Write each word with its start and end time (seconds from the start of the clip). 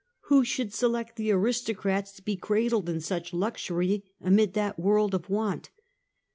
Who 0.29 0.43
should 0.43 0.73
elect 0.81 1.15
the 1.15 1.31
aristocrats 1.31 2.11
to 2.13 2.23
be 2.23 2.35
cradled 2.35 2.89
in 2.89 3.01
such 3.01 3.33
luxury 3.35 4.03
amid 4.19 4.53
that 4.55 4.79
world 4.79 5.13
of 5.13 5.29
want? 5.29 5.69